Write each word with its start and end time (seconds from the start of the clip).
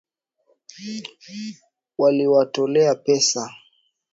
Waliwatolea 1.99 2.95
pesa. 3.03 3.43